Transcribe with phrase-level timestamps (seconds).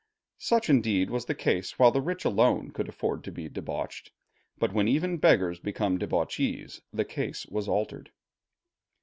[0.39, 4.09] Such indeed was the case while the rich alone could afford to be debauched;
[4.57, 8.09] but when even beggars became debauchees, the case was altered.